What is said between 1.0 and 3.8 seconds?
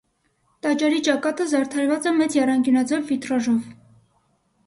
ճակատը զարդարված է մեծ եռանկյունաձև վիտրաժով։